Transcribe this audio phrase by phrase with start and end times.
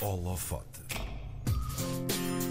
[0.00, 0.80] Holofote.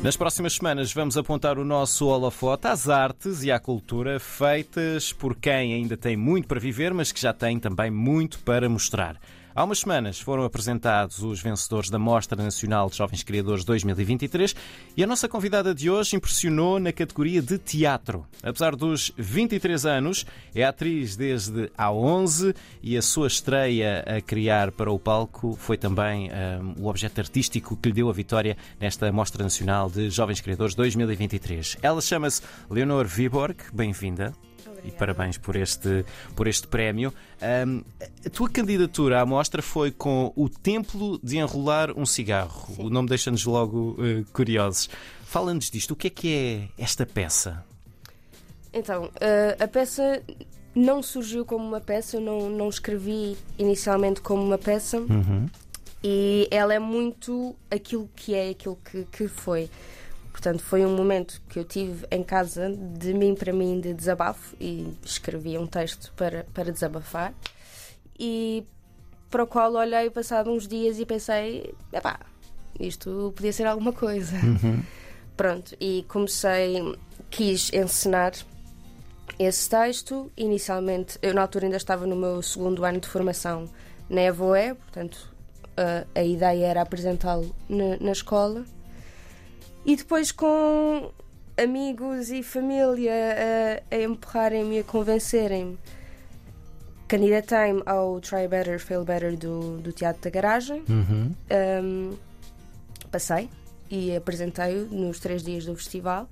[0.04, 5.36] Nas próximas semanas vamos apontar o nosso holofote às artes e à cultura feitas por
[5.36, 9.20] quem ainda tem muito para viver, mas que já tem também muito para mostrar.
[9.60, 14.56] Há umas semanas foram apresentados os vencedores da Mostra Nacional de Jovens Criadores 2023
[14.96, 18.26] e a nossa convidada de hoje impressionou na categoria de teatro.
[18.42, 20.26] Apesar dos 23 anos,
[20.56, 25.76] é atriz desde há 11 e a sua estreia a criar para o palco foi
[25.76, 30.40] também um, o objeto artístico que lhe deu a vitória nesta Mostra Nacional de Jovens
[30.40, 31.80] Criadores 2023.
[31.82, 33.58] Ela chama-se Leonor Viborg.
[33.74, 34.34] Bem-vinda
[34.84, 36.06] e parabéns por este,
[36.36, 37.14] por este prémio.
[37.68, 37.84] Um,
[38.26, 42.74] a tua candidatura à mostra foi com O Templo de Enrolar um Cigarro.
[42.76, 42.84] Sim.
[42.84, 44.90] O nome deixa-nos logo uh, curiosos.
[45.24, 47.64] Fala-nos disto, o que é que é esta peça?
[48.74, 50.22] Então, eh, a peça
[50.76, 55.48] não surgiu como uma peça, eu não, não escrevi inicialmente como uma peça Uhum.
[56.04, 59.70] e ela é muito aquilo que é, aquilo que, que foi.
[60.32, 64.56] Portanto, foi um momento que eu tive em casa de mim para mim de desabafo
[64.60, 67.34] e escrevi um texto para, para desabafar
[68.18, 68.64] e
[69.30, 72.20] para o qual olhei passado uns dias e pensei, epá,
[72.80, 74.38] isto podia ser alguma coisa.
[75.36, 76.96] Pronto, e comecei,
[77.30, 78.34] quis encenar
[79.38, 80.32] esse texto.
[80.36, 83.70] Inicialmente, eu na altura ainda estava no meu segundo ano de formação
[84.10, 85.34] na EVOE, portanto
[85.78, 88.66] a, a ideia era apresentá-lo na, na escola.
[89.86, 91.12] E depois com
[91.62, 93.14] amigos e família
[93.92, 95.78] a, a empurrarem-me, a convencerem-me,
[97.08, 100.84] candidatei-me ao Try Better, Fail Better do, do Teatro da Garagem.
[100.88, 101.34] Uhum.
[101.84, 102.18] Um,
[103.12, 103.50] passei
[103.90, 106.30] e apresentei-o nos três dias do festival.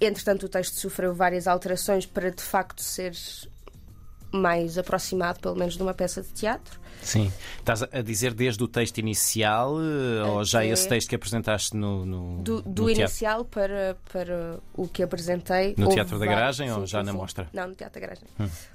[0.00, 3.12] Entretanto, o texto sofreu várias alterações para de facto ser
[4.32, 6.78] mais aproximado, pelo menos, de uma peça de teatro.
[7.02, 7.32] Sim.
[7.58, 11.74] Estás a dizer desde o texto inicial eh, ou já Até- esse texto que apresentaste
[11.74, 13.00] no, no, Do, no do teatro?
[13.02, 15.74] inicial para, para o que apresentei.
[15.78, 17.18] No Teatro da Garagem ou Sim, já sim, na sim.
[17.18, 17.44] mostra?
[17.44, 17.48] Hum.
[17.54, 18.28] Não, no Teatro da Garagem.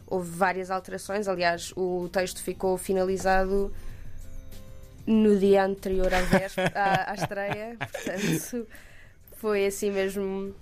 [0.07, 1.27] Houve várias alterações.
[1.27, 3.71] Aliás, o texto ficou finalizado
[5.05, 7.77] no dia anterior à, véspera, à, à estreia.
[7.77, 8.67] Portanto,
[9.37, 10.53] foi assim mesmo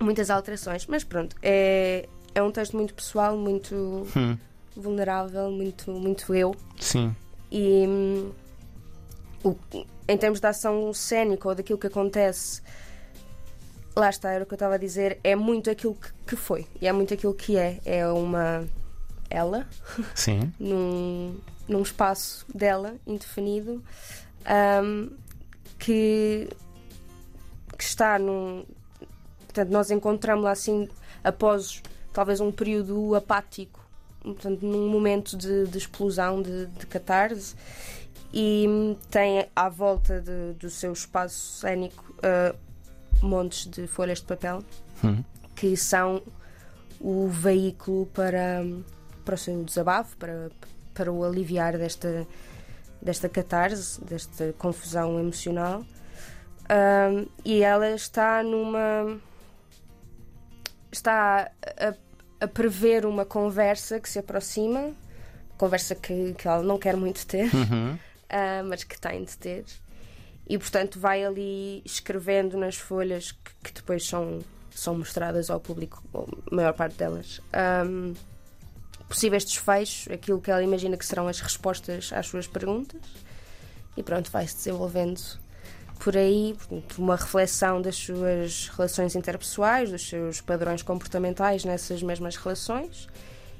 [0.00, 0.86] muitas alterações.
[0.86, 2.08] Mas pronto, é,
[2.38, 3.74] é um texto muito pessoal, muito
[4.16, 4.36] Hum.
[4.76, 6.54] vulnerável, muito, muito eu.
[6.78, 7.14] Sim.
[7.50, 8.30] E hum,
[9.44, 9.56] o-
[10.06, 12.62] em termos de ação cénica ou daquilo que acontece,
[13.96, 16.66] lá está, era o que eu estava a dizer, é muito aquilo que, que foi
[16.80, 17.80] e é muito aquilo que é.
[17.84, 18.66] É uma
[19.28, 19.66] ela
[20.14, 20.52] Sim.
[20.58, 23.82] num, num espaço dela, indefinido,
[24.84, 25.10] hum,
[25.78, 26.48] que,
[27.76, 28.64] que está num.
[29.40, 30.88] Portanto, nós encontramos-la assim
[31.24, 31.82] após
[32.12, 33.80] talvez um período apático,
[34.22, 37.54] portanto, num momento de, de explosão, de, de catarse,
[38.32, 42.54] e tem à volta de- do seu espaço cénico ah,
[43.22, 44.62] montes de folhas de papel
[45.02, 45.22] Hum.
[45.56, 46.20] que são
[47.00, 48.64] o veículo para,
[49.24, 50.50] para o seu desabafo, para,
[50.92, 52.26] para o aliviar desta,
[53.00, 55.84] desta catarse, desta confusão emocional.
[56.68, 59.18] Ahm, e ela está numa.
[60.90, 61.94] Está a,
[62.44, 64.92] a prever uma conversa que se aproxima,
[65.56, 67.98] conversa que, que ela não quer muito ter, Uhum.
[68.28, 69.64] ah, mas que tem de ter.
[70.48, 74.40] E portanto vai ali escrevendo nas folhas que, que depois são,
[74.70, 76.02] são mostradas ao público,
[76.50, 78.14] a maior parte delas, ahm,
[79.08, 83.00] possíveis desfechos, aquilo que ela imagina que serão as respostas às suas perguntas.
[83.96, 85.20] E pronto, vai-se desenvolvendo
[85.98, 86.56] por aí,
[86.96, 93.08] uma reflexão das suas relações interpessoais, dos seus padrões comportamentais nessas mesmas relações,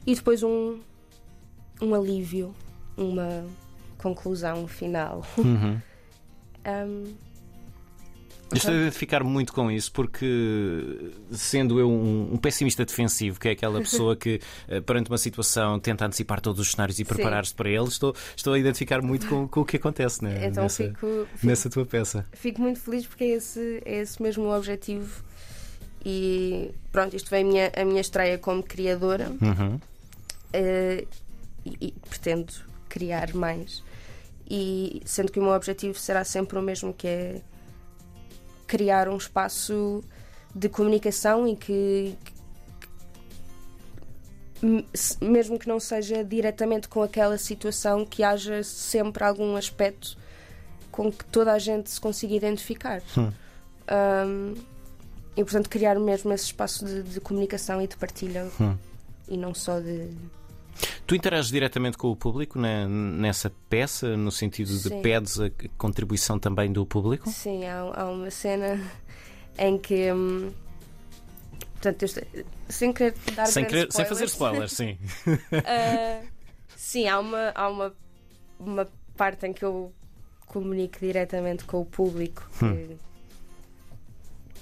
[0.06, 0.78] e depois um,
[1.80, 2.54] um alívio,
[2.96, 3.44] uma
[3.98, 5.24] conclusão final.
[5.36, 5.80] Uhum.
[6.66, 7.14] Um,
[8.50, 13.48] Eu estou a identificar muito com isso porque, sendo eu um, um pessimista defensivo, que
[13.48, 17.54] é aquela pessoa que, eh, perante uma situação, tenta antecipar todos os cenários e preparar-se
[17.54, 20.84] para ele, estou, estou a identificar muito com, com o que acontece né, então nessa,
[20.84, 22.26] fico, fico, nessa tua peça.
[22.32, 25.22] fico muito feliz porque é esse, é esse mesmo o objetivo.
[26.04, 29.78] E pronto, isto foi a minha, a minha estreia como criadora Uhum.
[30.54, 31.04] eh,
[31.66, 32.52] e, e pretendo
[32.88, 33.82] criar mais.
[34.50, 37.42] E sendo que o meu objetivo será sempre o mesmo, que é
[38.68, 40.04] criar um espaço
[40.54, 42.14] de comunicação e que,
[45.20, 50.16] mesmo que não seja diretamente com aquela situação, que haja sempre algum aspecto
[50.92, 53.02] com que toda a gente se consiga identificar.
[53.16, 53.32] Hum.
[53.90, 54.54] Um,
[55.36, 58.76] e portanto criar mesmo esse espaço de, de comunicação e de partilha Hum.
[59.28, 60.10] e não só de
[61.08, 65.00] Tu interages diretamente com o público nessa peça, no sentido de Sim.
[65.00, 67.30] pedes a contribuição também do público?
[67.30, 68.78] Sim, há, há uma cena
[69.58, 70.12] em que.
[70.12, 70.52] hum,
[71.72, 72.22] portanto, estou-
[72.68, 74.98] sem querer dar Sem, querer- sem fazer spoilers, sim.
[75.64, 76.20] ah,
[76.76, 77.94] sim, há, uma, há uma,
[78.60, 79.90] uma parte em que eu
[80.44, 82.46] comunico diretamente com o público.
[82.58, 82.98] que Hum.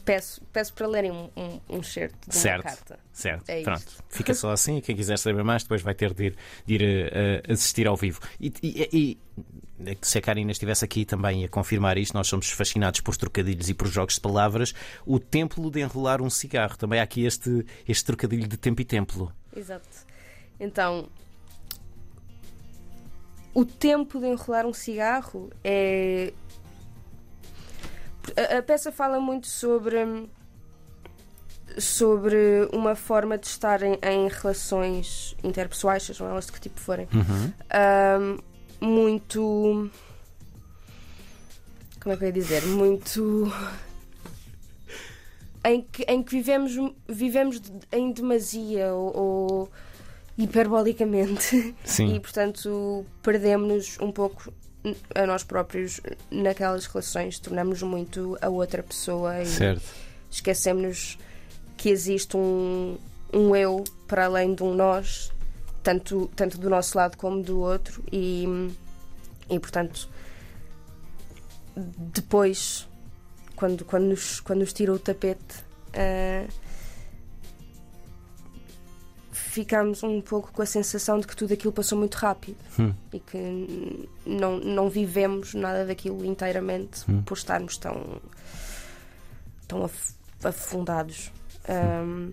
[0.06, 2.62] Peço, peço para lerem um, um, um certo de uma Certo.
[2.62, 2.98] carta.
[3.12, 3.78] Certo, É pronto.
[3.80, 4.04] isto.
[4.08, 6.82] Fica só assim e quem quiser saber mais depois vai ter de ir, de ir,
[6.82, 8.20] eh, eh, assistir ao vivo.
[8.40, 9.18] E, e- e-
[9.80, 13.68] e se a Karina estivesse aqui também a confirmar isto, nós somos fascinados por trocadilhos
[13.68, 14.72] e por jogos de palavras.
[15.04, 16.76] O templo de enrolar um cigarro.
[16.78, 19.30] Também há aqui este, este trocadilho de tempo e templo.
[19.54, 19.86] Exato.
[20.60, 21.08] Então,
[23.52, 26.32] o tempo de enrolar um cigarro é.
[28.36, 30.28] A, a peça fala muito sobre.
[31.78, 37.06] sobre uma forma de estar em, em relações interpessoais, sejam elas de que tipo forem,
[37.12, 37.52] Uhum.
[37.70, 38.38] ahm,
[38.80, 39.90] muito.
[42.02, 42.64] Como é que eu ia dizer?
[42.66, 43.52] Muito.
[45.64, 46.76] Em que, em que vivemos,
[47.08, 49.70] vivemos em demasia ou, ou
[50.38, 52.14] hiperbolicamente Sim.
[52.14, 54.52] e, portanto, perdemos-nos um pouco
[55.14, 56.00] a nós próprios
[56.30, 59.82] naquelas relações, tornamos muito a outra pessoa e Certo.
[60.30, 61.18] esquecemos
[61.76, 62.98] que existe um,
[63.32, 65.32] um eu para além de um nós,
[65.82, 68.44] tanto, tanto do nosso lado como do outro, e,
[69.50, 70.08] e portanto,
[71.76, 72.88] depois,
[73.54, 76.46] quando, quando, nos, quando nos tira o tapete, ah,
[79.56, 82.92] ficamos um pouco com a sensação de que tudo aquilo passou muito rápido Hum.
[83.12, 87.22] e que não, não vivemos nada daquilo inteiramente Hum.
[87.22, 88.20] por estarmos tão,
[89.66, 90.14] tão af-
[90.44, 91.32] afundados.
[91.68, 92.32] Um,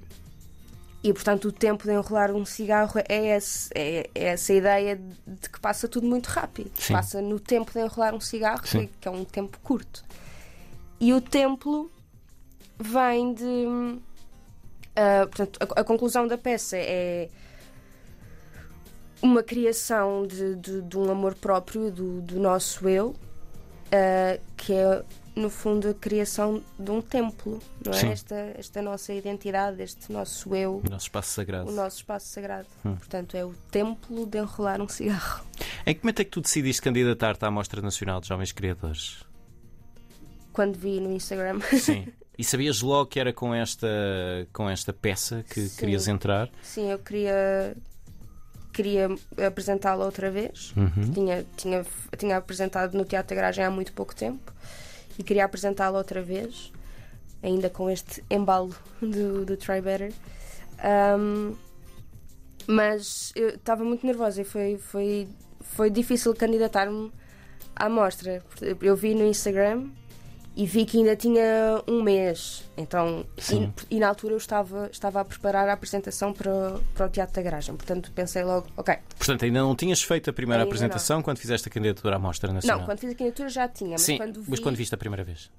[1.02, 5.50] e portanto, o tempo de enrolar um cigarro é, esse- é- é essa ideia de
[5.50, 6.72] que passa tudo muito rápido.
[6.78, 6.94] Sim.
[6.94, 8.90] Passa no tempo de enrolar um cigarro, Sim.
[9.02, 10.04] que é um tempo curto.
[11.00, 11.90] E o templo
[12.80, 14.00] vem de.
[14.96, 17.30] Ah, portanto, a, a conclusão da peça é
[19.22, 23.16] uma criação de, de- de um amor próprio do, do nosso eu,
[23.92, 25.04] ah, que é,
[25.36, 27.98] no fundo, a criação de um templo, não é?
[27.98, 28.10] Sim.
[28.10, 31.70] Esta, esta nossa identidade, este nosso eu, O nosso espaço sagrado.
[31.70, 32.68] o nosso espaço sagrado.
[32.86, 32.96] Hum.
[32.96, 35.44] Portanto, é o templo de enrolar um cigarro.
[35.88, 39.24] Em que momento é que tu decidiste candidatar-te à Mostra Nacional de Jovens Criadores?
[40.52, 41.60] Quando vi no Instagram.
[41.80, 42.08] Sim.
[42.38, 43.88] E sabias logo que era com esta,
[44.52, 45.78] com esta peça que Sim.
[45.78, 46.50] querias entrar?
[46.64, 47.76] Sim, eu queria,
[48.72, 49.08] queria
[49.46, 50.74] apresentá-la outra vez.
[50.76, 51.12] Uhum.
[51.14, 51.86] Tinha, tinha,
[52.18, 54.52] tinha apresentado no Teatro da Garagem há muito pouco tempo
[55.18, 56.72] e queria apresentá-la outra vez,
[57.42, 60.12] ainda com este embalo do, do Try Better.
[61.20, 61.56] Um,
[62.66, 65.28] mas eu estava muito nervosa e foi, foi,
[65.62, 67.12] foi difícil candidatar-me
[67.76, 68.44] à mostra.
[68.82, 69.90] Eu vi no Instagram
[70.56, 72.64] e vi que ainda tinha um mês.
[72.78, 73.26] Então,
[73.90, 77.10] e, e na altura eu estava, estava a preparar a apresentação para, o- para o
[77.10, 77.76] Teatro da Garagem.
[77.76, 78.96] Portanto, pensei logo, ok.
[79.18, 82.54] Portanto, ainda não tinhas feito a primeira Ainda apresentação quando fizeste a candidatura à Mostra
[82.54, 82.80] Nacional?
[82.80, 84.52] Não, quando fiz a candidatura já tinha, mas Sim, quando vi.
[84.52, 85.50] mas quando viste a primeira vez?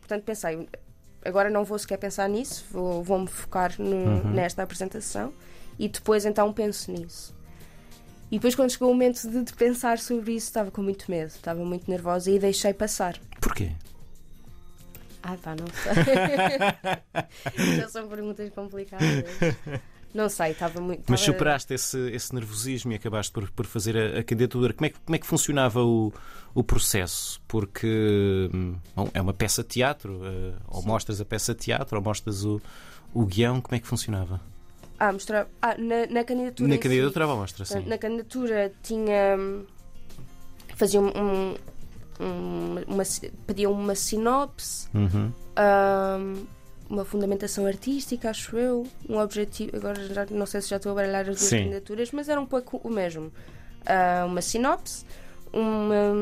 [0.00, 0.68] Portanto, pensei,
[1.24, 4.30] agora não vou sequer pensar nisso, vou- vou-me focar no- Uhum.
[4.30, 5.32] nesta apresentação
[5.78, 7.34] e depois então penso nisso.
[8.30, 11.28] E depois, quando chegou o momento de, de pensar sobre isso, estava com muito medo,
[11.28, 13.18] estava muito nervosa e deixei passar.
[13.40, 13.72] Porquê?
[15.28, 15.92] Ai pá, não sei.
[17.76, 19.24] Já são perguntas complicadas.
[20.14, 21.02] Não sei, estava muito.
[21.06, 24.72] Mas estava- superaste esse, esse nervosismo e acabaste por, por fazer a, a candidatura.
[24.72, 26.10] Como é, que, como é que funcionava o,
[26.54, 27.42] o processo?
[27.46, 31.98] Porque hum, bom, é uma peça de teatro, eh, ou mostras a peça de teatro,
[31.98, 32.58] ou mostras o,
[33.12, 34.40] o guião, como é que funcionava?
[34.98, 35.12] Ah.
[35.60, 36.68] Ah, na, na candidatura.
[36.68, 36.80] Na si.
[36.80, 37.80] candidatura à mostra, sim.
[37.86, 39.36] Na candidatura tinha.
[39.38, 39.66] hum,
[40.74, 41.08] Fazia um.
[41.08, 41.54] um-
[42.20, 45.32] um- uma, si- pedia uma sinopse, Uhum.
[45.58, 46.46] hum,
[46.90, 49.76] uma fundamentação artística, acho eu, um objetivo.
[49.76, 51.64] Agora já, não sei se já estou a baralhar as duas Sim.
[51.64, 53.30] candidaturas, mas era um pouco o mesmo.
[53.86, 55.04] Ah, uma sinopse,
[55.52, 56.20] uma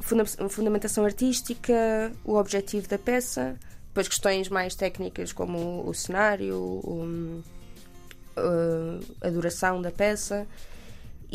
[0.00, 3.56] funda- fundamentação artística, o objetivo da peça,
[3.88, 7.42] depois questões mais técnicas como o cenário, o-
[8.36, 10.46] uh, a duração da peça.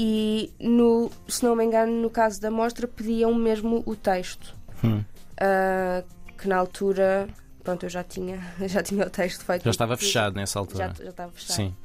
[0.01, 4.55] E, no, se não me engano, no caso da mostra, pediam mesmo o texto.
[4.81, 5.03] Hum.
[5.33, 7.27] Uh, que na altura,
[7.65, 9.63] pronto, eu já tinha, já tinha o texto feito.
[9.65, 10.93] Já estava fechado nessa Já, altura.
[11.03, 11.55] já estava fechado.
[11.57, 11.75] Sim.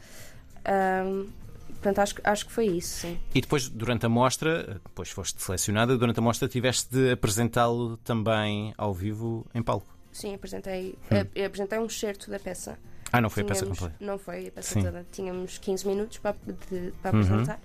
[0.68, 1.28] Um,
[1.72, 3.18] portanto, acho, que- acho que foi isso, sim.
[3.34, 8.72] E depois, durante a mostra, depois foste selecionada, durante a mostra tiveste de apresentá-lo também
[8.78, 9.92] ao vivo em palco.
[10.12, 11.44] Sim, apresentei, Hum.
[11.44, 12.78] apresentei um excerto da peça.
[13.12, 14.04] Ah, não foi a peça Tínhamos- completa.
[14.04, 14.82] Não foi a peça Sim.
[14.84, 15.04] toda.
[15.10, 16.36] Tínhamos 15 minutos para,
[16.70, 17.22] de- para Uhum.
[17.24, 17.60] apresentar.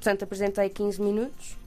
[0.00, 1.58] Portanto, apresentei 15 minutos.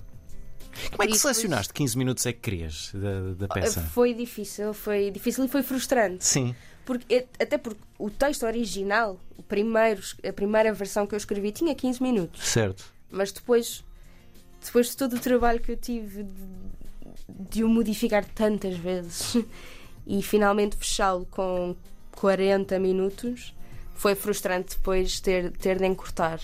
[0.71, 3.81] Como é que E depois- selecionaste 15 minutos é que querias da, da peça?
[3.81, 6.25] Foi difícil, foi difícil e foi frustrante.
[6.25, 6.55] Sim.
[6.83, 11.75] Porque, até porque o texto original, o primeiro, a primeira versão que eu escrevi, tinha
[11.75, 12.43] 15 minutos.
[12.43, 12.91] Certo.
[13.11, 13.83] Mas depois,
[14.65, 16.33] depois de todo o trabalho que eu tive de,
[17.29, 19.37] de o modificar tantas vezes
[20.07, 21.75] e finalmente fechá-lo com
[22.13, 23.53] 40 minutos,
[23.93, 26.39] foi frustrante depois ter, ter de encurtar.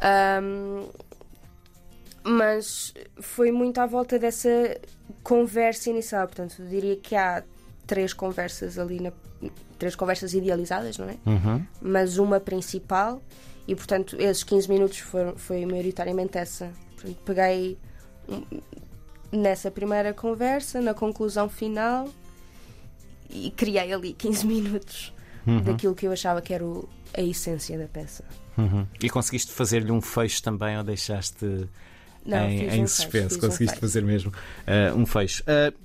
[0.00, 0.88] Ahm,
[2.24, 4.80] mas foi muito à volta dessa
[5.22, 6.26] conversa inicial.
[6.26, 7.42] Portanto, eu diria que há
[7.86, 9.12] três conversas ali, na,
[9.78, 11.16] três conversas idealizadas, não é?
[11.26, 11.66] Uhum.
[11.80, 13.20] mas uma principal
[13.66, 16.72] e portanto esses 15 minutos foram, foi maioritariamente essa.
[16.94, 17.78] Portanto, peguei
[18.28, 18.42] hum,
[19.30, 22.08] nessa primeira conversa, na conclusão final
[23.28, 25.13] e criei ali 15 minutos
[25.46, 25.60] Uhum.
[25.62, 28.24] daquilo que eu achava que era o- a essência da peça.
[28.56, 28.86] Uhum.
[29.02, 31.44] E conseguiste fazer-lhe um fecho também ou deixaste
[32.24, 33.10] Não, em, em um suspense?
[33.28, 33.80] fecho, um conseguiste fecho.
[33.80, 35.42] fazer mesmo uh, um fecho.
[35.42, 35.76] Uh,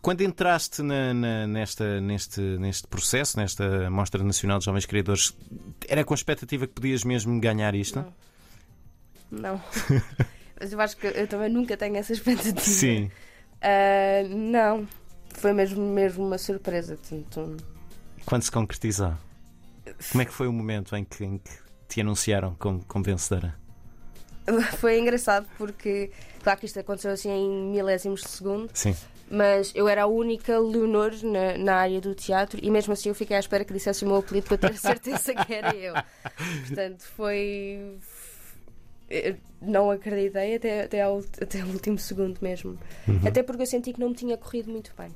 [0.00, 5.36] quando entraste na- na- nesta, neste, neste processo, nesta Mostra Nacional de Jovens Criadores,
[5.88, 8.04] era com a expectativa que podias mesmo ganhar isto?
[9.30, 9.50] Não.
[9.52, 9.60] Não.
[10.60, 12.60] Mas eu acho que eu também nunca tenho essa expectativa.
[12.60, 13.10] Sim.
[13.60, 14.86] Ah, não.
[15.34, 16.96] Foi mesmo, mesmo uma surpresa.
[16.96, 17.56] Portanto,
[18.28, 19.14] Quando se concretizou?
[20.12, 21.50] Como é que foi o momento em que, em que
[21.88, 23.54] te anunciaram como, como vencedora?
[24.76, 26.10] foi engraçado porque,
[26.42, 28.94] claro que isto aconteceu assim em milésimos de segundo, Sim.
[29.30, 33.14] mas eu era a única Leonor na, na área do teatro e mesmo assim eu
[33.14, 35.94] fiquei à espera que dissesse o meu apelido para ter certeza que era eu.
[36.66, 37.98] Portanto, foi.
[39.08, 42.78] eu Não acreditei até, até, ao, até o último segundo mesmo.
[43.06, 43.20] Uhum.
[43.26, 45.08] Até porque eu senti que não me tinha corrido muito bem.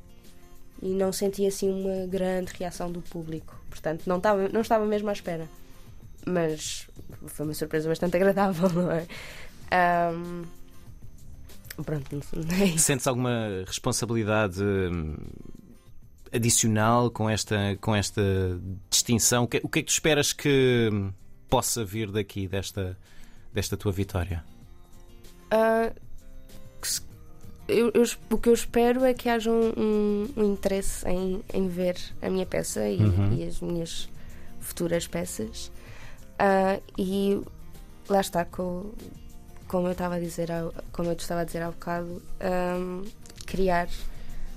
[0.83, 3.57] E não senti assim uma grande reação do público.
[3.71, 5.49] Portanto, não estava, não estava mesmo à espera.
[6.27, 6.89] Mas
[7.29, 9.07] foi uma surpresa bastante agradável, não é?
[9.71, 10.43] Ahm,
[11.85, 12.79] Pronto, não sei.
[12.79, 15.17] Sentes alguma responsabilidade hum,
[16.33, 18.23] adicional com esta, com esta
[18.91, 19.45] distinção?
[19.45, 21.13] O que, o que é que tu esperas que hum,
[21.49, 22.99] possa vir daqui, desta,
[23.55, 24.45] desta tua vitória?
[26.83, 27.01] Se-
[27.73, 31.69] eu- eu- o que eu espero é que haja um, um- um interesse em, em
[31.69, 33.35] ver a minha peça e, Uhum.
[33.35, 34.09] e as minhas
[34.61, 35.71] futuras peças.
[36.39, 37.41] Ah, e
[38.09, 38.93] lá está, co-
[39.69, 40.49] como eu estava a dizer,
[40.93, 43.03] como eu te estava a dizer há bocado, ahm,
[43.47, 43.89] criar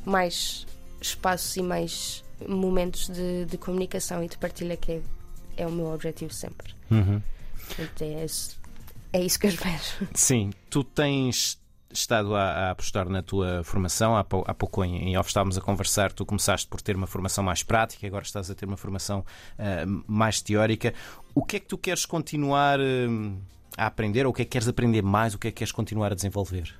[0.05, 0.65] mais
[1.01, 5.01] espaços e mais momentos de, de comunicação e de partilha que é,
[5.57, 6.73] é o meu objetivo sempre.
[6.89, 8.57] Portanto, é, isso,
[9.13, 9.81] é isso que eu espero.
[10.13, 11.57] Sim, tu tens
[11.99, 14.15] estado a, a apostar na tua formação.
[14.15, 16.11] Há, há pouco em, em off estávamos a conversar.
[16.11, 19.25] Tu começaste por ter uma formação mais prática, agora estás a ter uma formação
[19.57, 20.93] ah, mais teórica.
[21.33, 23.39] O que é que tu queres continuar hum,
[23.77, 24.25] a aprender?
[24.25, 25.33] Ou o que é que queres aprender mais?
[25.33, 26.73] O que é que queres continuar a desenvolver?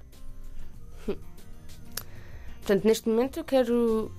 [2.65, 4.12] Portanto, neste momento eu quero,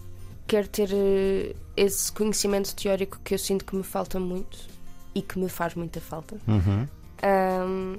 [0.47, 4.57] quero ter eh, esse conhecimento teórico que eu sinto que me falta muito
[5.17, 6.37] e que me faz muita falta.
[6.47, 6.87] Uhum.
[7.23, 7.99] Ahm,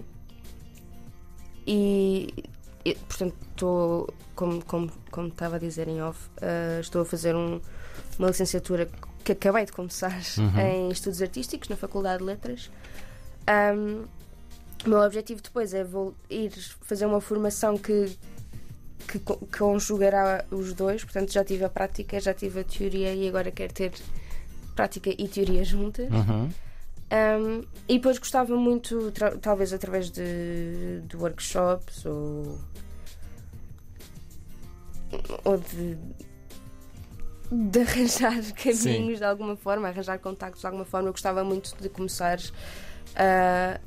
[1.67, 2.33] e,
[2.91, 7.35] e, portanto, estou, como, como, como estava a dizer em off, ah, estou a fazer
[7.35, 7.59] um-
[8.19, 8.89] uma licenciatura
[9.23, 10.59] que acabei de começar Uhum.
[10.59, 12.71] em Estudos Artísticos na Faculdade de Letras.
[13.45, 14.05] Ahm,
[14.85, 16.51] o meu objetivo depois é vou ir
[16.81, 18.15] fazer uma formação que,
[19.07, 21.03] que co- conjugará os dois.
[21.03, 23.91] Portanto, já tive a prática, já tive a teoria e agora quero ter
[24.75, 26.07] prática e teoria juntas.
[26.11, 26.49] Uhum.
[27.09, 32.59] Um, e depois gostava muito, talvez através de, de workshops ou,
[35.45, 35.97] ou de,
[37.49, 41.07] de arranjar caminhos de alguma forma, arranjar contactos de alguma forma.
[41.07, 42.39] Eu gostava muito de começar
[43.15, 43.79] a,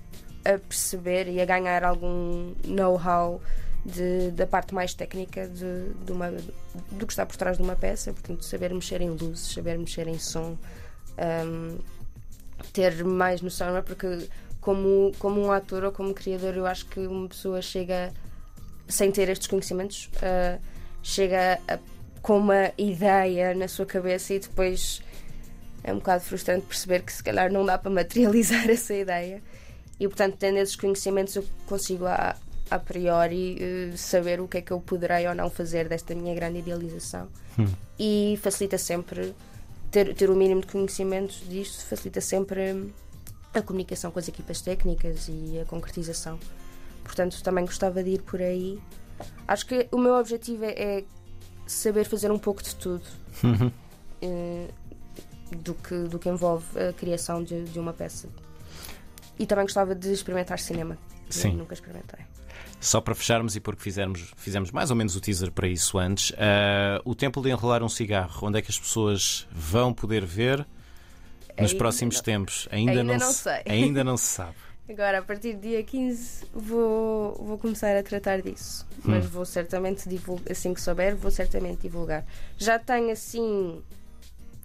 [0.45, 3.41] a perceber e a ganhar algum know-how
[4.35, 6.31] da parte mais técnica de, de uma,
[6.93, 10.07] do que está por trás de uma peça, portanto, saber mexer em luzes, saber mexer
[10.07, 10.57] em som.
[11.19, 11.79] um,
[12.73, 13.83] ter mais noção, é?
[13.83, 14.29] Porque
[14.61, 18.12] como, como um ator ou como criador, eu acho que uma pessoa chega
[18.88, 20.59] sem ter estes conhecimentos, ah,
[21.02, 21.79] chega a-
[22.23, 25.00] com uma ideia na sua cabeça e depois
[25.83, 29.43] é um bocado frustrante perceber que se calhar não dá para materializar essa ideia.
[29.99, 32.37] E portanto, tendo esses conhecimentos, eu consigo a,
[32.71, 36.35] a priori eh, saber o que é que eu poderei ou não fazer desta minha
[36.35, 37.29] grande idealização.
[37.99, 39.35] E facilita sempre
[39.90, 42.92] ter, ter o mínimo de conhecimentos disto facilita sempre
[43.52, 46.38] a comunicação com as equipas técnicas e a concretização.
[47.02, 48.80] Portanto, também gostava de ir por aí.
[49.49, 51.04] Acho que o meu objetivo é, é
[51.66, 53.04] saber fazer um pouco de tudo.
[53.42, 53.73] Uhum.
[54.23, 54.68] Eh,
[55.56, 58.28] do, que, do que envolve a criação de, de uma peça.
[59.38, 60.99] E também gostava de experimentar cinema.
[61.28, 61.52] Sim.
[61.52, 62.20] Eu nunca experimentei.
[62.80, 66.30] Só para fecharmos e porque fizermos, fizemos mais ou menos o teaser para isso antes,
[66.30, 66.34] uh,
[67.04, 70.58] o Templo de Enrolar um Cigarro, onde é que as pessoas vão poder ver
[71.58, 72.68] nos Ainda próximos não- tempos?
[72.72, 73.62] Ainda, ainda não, não se- sei.
[73.66, 74.54] Ainda não se sabe.
[74.88, 78.84] Agora, a partir do dia 15, vou, vou começar a tratar disso.
[79.04, 79.28] Mas Hum.
[79.28, 82.25] vou certamente divulgar, assim que souber, vou certamente divulgar.
[82.58, 83.80] Já tenho assim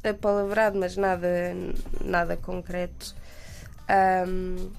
[0.04, 1.30] apalavrado, mas nada,
[2.02, 3.14] nada concreto.
[3.88, 4.72] ahm,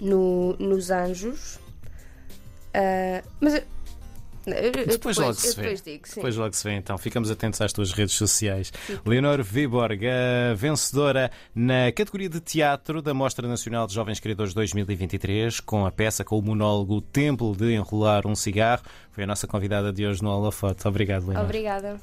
[0.00, 1.58] no, nos anjos.
[2.74, 3.62] Ah, mas
[4.44, 5.62] Depois depois, logo se vê.
[5.62, 6.14] depois digo, sim.
[6.16, 6.98] Depois logo se vê, então.
[6.98, 8.70] Ficamos atentos às tuas redes sociais.
[9.06, 10.02] Leonor Viborg,
[10.54, 16.24] vencedora na categoria de teatro da Mostra Nacional de Jovens Criadores 2023, com a peça,
[16.24, 18.82] com o monólogo Templo de Enrolar um Cigarro.
[19.12, 20.86] Foi a nossa convidada de hoje no Holofoto.
[20.88, 21.44] Obrigado, Leonor.
[21.44, 21.96] Obrigada.